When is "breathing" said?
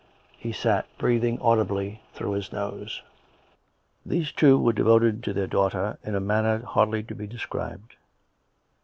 0.97-1.39